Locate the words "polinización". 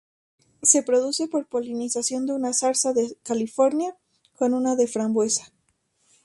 1.45-2.25